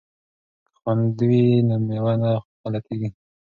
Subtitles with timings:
[0.67, 3.09] که خوند وي نو مېوه نه غلطیږي.